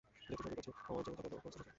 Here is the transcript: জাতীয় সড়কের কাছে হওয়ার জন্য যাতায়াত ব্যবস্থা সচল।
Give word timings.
জাতীয় 0.27 0.39
সড়কের 0.41 0.55
কাছে 0.57 0.71
হওয়ার 0.87 1.03
জন্য 1.05 1.17
যাতায়াত 1.23 1.31
ব্যবস্থা 1.33 1.51
সচল। 1.63 1.63